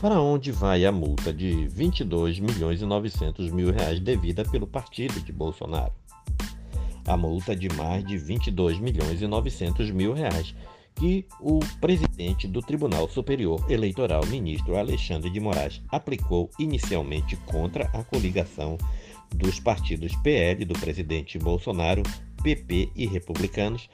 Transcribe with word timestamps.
Para 0.00 0.18
onde 0.18 0.50
vai 0.50 0.86
a 0.86 0.90
multa 0.90 1.30
de 1.30 1.68
22 1.68 2.38
milhões 2.40 2.80
e 2.80 2.86
900 2.86 3.50
mil 3.50 3.70
reais 3.70 4.00
devida 4.00 4.42
pelo 4.42 4.66
partido 4.66 5.20
de 5.20 5.30
Bolsonaro? 5.30 5.92
A 7.06 7.18
multa 7.18 7.54
de 7.54 7.68
mais 7.74 8.02
de 8.02 8.16
22 8.16 8.78
milhões 8.78 9.20
e 9.20 9.26
900 9.26 9.90
mil 9.90 10.14
reais 10.14 10.54
que 10.94 11.26
o 11.38 11.60
presidente 11.82 12.48
do 12.48 12.62
Tribunal 12.62 13.10
Superior 13.10 13.62
Eleitoral, 13.70 14.24
ministro 14.24 14.78
Alexandre 14.78 15.28
de 15.28 15.38
Moraes, 15.38 15.82
aplicou 15.90 16.48
inicialmente 16.58 17.36
contra 17.36 17.84
a 17.92 18.02
coligação 18.02 18.78
dos 19.34 19.60
partidos 19.60 20.16
PL 20.22 20.64
do 20.64 20.80
presidente 20.80 21.38
Bolsonaro, 21.38 22.02
PP 22.42 22.90
e 22.96 23.06
Republicanos, 23.06 23.86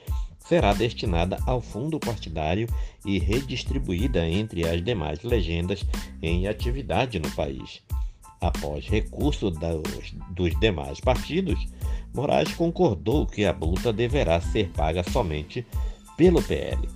será 0.48 0.72
destinada 0.72 1.38
ao 1.46 1.60
fundo 1.60 1.98
partidário 1.98 2.68
e 3.04 3.18
redistribuída 3.18 4.28
entre 4.28 4.66
as 4.66 4.82
demais 4.82 5.22
legendas 5.22 5.84
em 6.22 6.46
atividade 6.46 7.18
no 7.18 7.30
país. 7.32 7.82
Após 8.40 8.86
recurso 8.86 9.50
dos, 9.50 10.14
dos 10.30 10.58
demais 10.60 11.00
partidos, 11.00 11.66
Moraes 12.14 12.54
concordou 12.54 13.26
que 13.26 13.44
a 13.44 13.52
multa 13.52 13.92
deverá 13.92 14.40
ser 14.40 14.70
paga 14.70 15.02
somente 15.02 15.66
pelo 16.16 16.42
PL. 16.42 16.88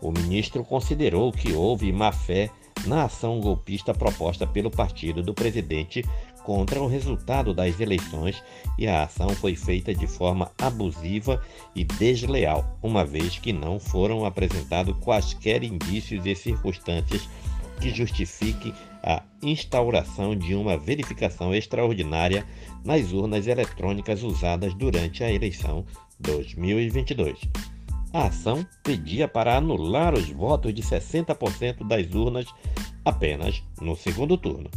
O 0.00 0.10
ministro 0.12 0.64
considerou 0.64 1.32
que 1.32 1.52
houve 1.52 1.92
má-fé 1.92 2.50
na 2.86 3.04
ação 3.04 3.40
golpista 3.40 3.94
proposta 3.94 4.46
pelo 4.46 4.70
partido 4.70 5.22
do 5.22 5.34
presidente 5.34 6.04
contra 6.44 6.80
o 6.80 6.86
resultado 6.86 7.54
das 7.54 7.80
eleições 7.80 8.42
e 8.78 8.86
a 8.86 9.04
ação 9.04 9.30
foi 9.30 9.56
feita 9.56 9.94
de 9.94 10.06
forma 10.06 10.50
abusiva 10.58 11.42
e 11.74 11.84
desleal, 11.84 12.78
uma 12.82 13.04
vez 13.04 13.38
que 13.38 13.52
não 13.52 13.80
foram 13.80 14.24
apresentados 14.24 14.96
quaisquer 14.98 15.64
indícios 15.64 16.24
e 16.26 16.34
circunstâncias 16.34 17.28
que 17.80 17.90
justifiquem 17.90 18.72
a 19.02 19.22
instauração 19.42 20.36
de 20.36 20.54
uma 20.54 20.76
verificação 20.76 21.54
extraordinária 21.54 22.46
nas 22.84 23.12
urnas 23.12 23.46
eletrônicas 23.46 24.22
usadas 24.22 24.74
durante 24.74 25.24
a 25.24 25.32
eleição 25.32 25.84
2022. 26.20 27.73
A 28.14 28.26
ação 28.26 28.64
pedia 28.84 29.26
para 29.26 29.56
anular 29.56 30.14
os 30.14 30.30
votos 30.30 30.72
de 30.72 30.82
60% 30.82 31.84
das 31.84 32.14
urnas 32.14 32.46
apenas 33.04 33.60
no 33.80 33.96
segundo 33.96 34.38
turno. 34.38 34.70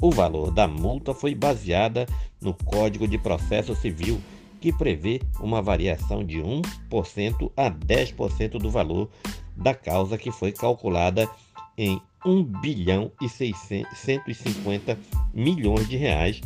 O 0.00 0.10
valor 0.10 0.50
da 0.50 0.66
multa 0.66 1.12
foi 1.12 1.34
baseada 1.34 2.06
no 2.40 2.54
Código 2.54 3.06
de 3.06 3.18
Processo 3.18 3.74
Civil, 3.74 4.18
que 4.58 4.72
prevê 4.72 5.20
uma 5.38 5.60
variação 5.60 6.24
de 6.24 6.38
1% 6.38 7.52
a 7.54 7.70
10% 7.70 8.52
do 8.52 8.70
valor 8.70 9.10
da 9.54 9.74
causa 9.74 10.16
que 10.16 10.32
foi 10.32 10.50
calculada 10.50 11.28
em 11.76 12.00
1 12.24 12.42
bilhão 12.42 13.12
e 13.20 13.28
650 13.28 14.98
milhões 15.34 15.86
de 15.86 15.98
reais 15.98 16.40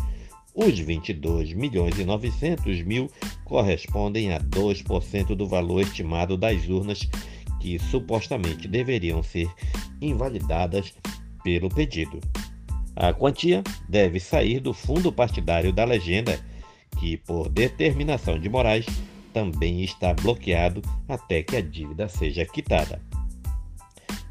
os 0.54 0.78
22 0.78 1.52
milhões 1.54 1.98
e 1.98 2.04
900 2.04 2.82
mil 2.82 3.10
correspondem 3.44 4.32
a 4.32 4.38
2% 4.38 5.34
do 5.34 5.48
valor 5.48 5.80
estimado 5.80 6.36
das 6.36 6.68
urnas 6.68 7.08
que 7.60 7.78
supostamente 7.78 8.68
deveriam 8.68 9.22
ser 9.22 9.48
invalidadas 10.00 10.92
pelo 11.42 11.68
pedido. 11.68 12.20
A 12.94 13.12
quantia 13.12 13.62
deve 13.88 14.20
sair 14.20 14.60
do 14.60 14.74
fundo 14.74 15.10
partidário 15.10 15.72
da 15.72 15.84
legenda, 15.84 16.38
que, 16.98 17.16
por 17.16 17.48
determinação 17.48 18.38
de 18.38 18.48
Moraes, 18.48 18.86
também 19.32 19.82
está 19.82 20.12
bloqueado 20.12 20.82
até 21.08 21.42
que 21.42 21.56
a 21.56 21.60
dívida 21.60 22.08
seja 22.08 22.44
quitada. 22.44 23.00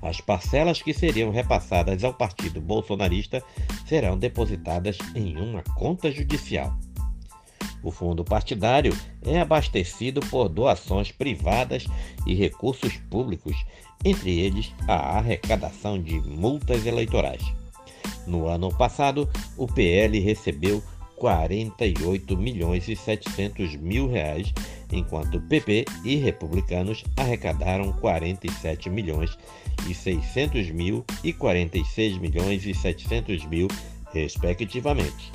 As 0.02 0.20
parcelas 0.20 0.82
que 0.82 0.94
seriam 0.94 1.32
repassadas 1.32 2.04
ao 2.04 2.14
partido 2.14 2.60
bolsonarista 2.60 3.44
serão 3.92 4.18
depositadas 4.18 4.98
em 5.14 5.36
uma 5.36 5.62
conta 5.76 6.10
judicial. 6.10 6.74
O 7.84 7.92
fundo 7.92 8.24
partidário 8.24 8.98
é 9.22 9.42
abastecido 9.42 10.22
por 10.28 10.48
doações 10.48 11.12
privadas 11.12 11.86
e 12.26 12.34
recursos 12.34 12.96
públicos, 13.10 13.54
entre 14.06 14.40
eles 14.40 14.74
a 14.88 15.18
arrecadação 15.18 16.02
de 16.02 16.22
multas 16.22 16.86
eleitorais. 16.86 17.44
No 18.26 18.48
ano 18.48 18.74
passado, 18.74 19.30
o 19.58 19.68
PL 19.68 20.18
recebeu 20.22 20.82
48 21.18 22.38
milhões 22.38 22.88
e 22.88 22.96
700 22.96 23.76
mil 23.76 24.10
reais, 24.10 24.54
enquanto 24.92 25.42
PP 25.42 25.86
e 26.04 26.16
republicanos 26.16 27.04
arrecadaram 27.18 27.92
47 27.94 28.90
milhões 28.90 29.38
e 29.90 29.94
600 29.94 30.70
mil 30.72 31.06
e 31.24 31.34
46 31.34 32.18
milhões 32.18 32.66
e 32.66 32.74
700 32.74 33.46
mil, 33.46 33.68
respectivamente. 34.14 35.32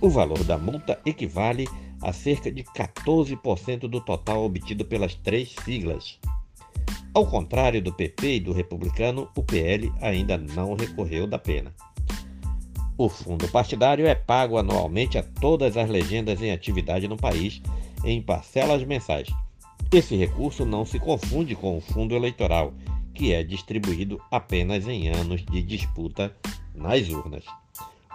O 0.00 0.08
valor 0.08 0.42
da 0.44 0.58
multa 0.58 1.00
equivale 1.04 1.66
a 2.02 2.12
cerca 2.12 2.50
de 2.50 2.62
14% 2.62 3.88
do 3.88 4.00
total 4.00 4.44
obtido 4.44 4.84
pelas 4.84 5.14
três 5.14 5.54
siglas. 5.64 6.18
Ao 7.14 7.26
contrário 7.26 7.80
do 7.80 7.92
PP 7.92 8.34
e 8.34 8.40
do 8.40 8.52
republicano, 8.52 9.28
o 9.34 9.42
PL 9.42 9.90
ainda 10.00 10.36
não 10.36 10.74
recorreu 10.74 11.26
da 11.26 11.38
pena. 11.38 11.74
O 12.98 13.08
fundo 13.08 13.48
partidário 13.48 14.06
é 14.06 14.14
pago 14.14 14.56
anualmente 14.56 15.18
a 15.18 15.22
todas 15.22 15.76
as 15.76 15.88
legendas 15.88 16.40
em 16.40 16.50
atividade 16.50 17.06
no 17.08 17.16
país 17.16 17.60
em 18.06 18.22
parcelas 18.22 18.84
mensais. 18.84 19.28
Esse 19.92 20.16
recurso 20.16 20.64
não 20.64 20.86
se 20.86 20.98
confunde 20.98 21.56
com 21.56 21.76
o 21.76 21.80
fundo 21.80 22.14
eleitoral, 22.14 22.72
que 23.12 23.32
é 23.32 23.42
distribuído 23.42 24.20
apenas 24.30 24.86
em 24.86 25.08
anos 25.08 25.44
de 25.44 25.60
disputa 25.62 26.34
nas 26.74 27.08
urnas. 27.08 27.44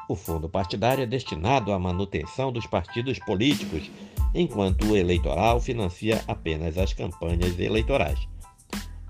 O 0.07 0.15
fundo 0.15 0.47
partidário 0.49 1.03
é 1.03 1.07
destinado 1.07 1.71
à 1.71 1.79
manutenção 1.79 2.51
dos 2.51 2.65
partidos 2.65 3.19
políticos, 3.19 3.89
enquanto 4.33 4.85
o 4.85 4.95
eleitoral 4.95 5.59
financia 5.59 6.23
apenas 6.27 6.77
as 6.77 6.93
campanhas 6.93 7.59
eleitorais. 7.59 8.19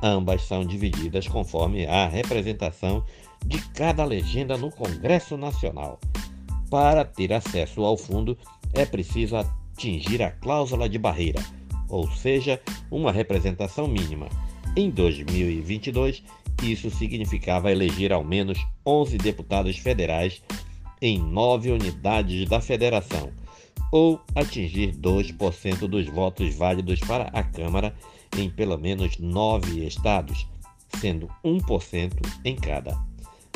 Ambas 0.02 0.44
são 0.44 0.66
divididas 0.66 1.28
conforme 1.28 1.86
a 1.86 2.08
representação 2.08 3.03
de 3.46 3.59
cada 3.69 4.03
legenda 4.03 4.58
no 4.58 4.72
Congresso 4.72 5.38
Nacional. 5.38 6.00
Para 6.69 7.03
ter 7.03 7.34
acesso 7.34 7.84
ao 7.84 7.98
fundo, 7.98 8.38
é 8.74 8.86
preciso 8.86 9.36
atingir 9.73 10.21
a 10.21 10.31
cláusula 10.31 10.87
de 10.87 10.97
barreira, 10.97 11.41
ou 11.89 12.09
seja, 12.11 12.61
uma 12.89 13.11
representação 13.11 13.87
mínima. 13.87 14.27
Em 14.75 14.89
2022, 14.89 16.23
isso 16.63 16.89
significava 16.89 17.71
eleger 17.71 18.13
ao 18.13 18.23
menos 18.23 18.59
11 18.85 19.17
deputados 19.17 19.77
federais 19.77 20.41
em 21.01 21.19
nove 21.19 21.71
unidades 21.71 22.47
da 22.47 22.61
federação, 22.61 23.31
ou 23.91 24.21
atingir 24.35 24.93
2% 24.95 25.88
dos 25.88 26.05
votos 26.07 26.53
válidos 26.55 26.99
para 26.99 27.25
a 27.33 27.43
Câmara 27.43 27.93
em 28.38 28.49
pelo 28.49 28.77
menos 28.77 29.17
nove 29.17 29.85
estados, 29.85 30.47
sendo 30.99 31.27
1% 31.43 32.11
em 32.45 32.55
cada. 32.55 32.97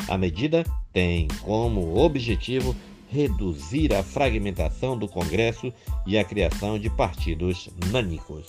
A 0.08 0.18
medida 0.18 0.64
tem 0.92 1.28
como 1.42 1.96
objetivo 1.98 2.76
reduzir 3.08 3.94
a 3.94 4.02
fragmentação 4.02 4.98
do 4.98 5.08
Congresso 5.08 5.72
e 6.06 6.18
a 6.18 6.24
criação 6.24 6.78
de 6.78 6.90
partidos 6.90 7.68
nanicos. 7.90 8.46